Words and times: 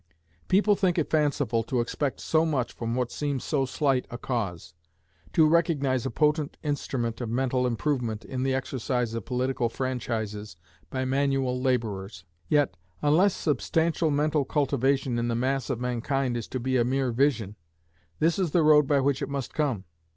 People 0.47 0.75
think 0.75 0.97
it 0.97 1.11
fanciful 1.11 1.61
to 1.61 1.79
expect 1.79 2.19
so 2.19 2.43
much 2.43 2.73
from 2.73 2.95
what 2.95 3.11
seems 3.11 3.43
so 3.43 3.65
slight 3.67 4.07
a 4.09 4.17
cause 4.17 4.73
to 5.31 5.47
recognize 5.47 6.07
a 6.07 6.09
potent 6.09 6.57
instrument 6.63 7.21
of 7.21 7.29
mental 7.29 7.67
improvement 7.67 8.25
in 8.25 8.41
the 8.41 8.51
exercise 8.51 9.13
of 9.13 9.25
political 9.25 9.69
franchises 9.69 10.57
by 10.89 11.05
manual 11.05 11.61
laborers. 11.61 12.25
Yet, 12.47 12.75
unless 13.03 13.35
substantial 13.35 14.09
mental 14.09 14.43
cultivation 14.43 15.19
in 15.19 15.27
the 15.27 15.35
mass 15.35 15.69
of 15.69 15.79
mankind 15.79 16.35
is 16.35 16.47
to 16.47 16.59
be 16.59 16.77
a 16.77 16.83
mere 16.83 17.11
vision, 17.11 17.55
this 18.17 18.39
is 18.39 18.49
the 18.49 18.63
road 18.63 18.87
by 18.87 19.01
which 19.01 19.21
it 19.21 19.29
must 19.29 19.53
come. 19.53 19.83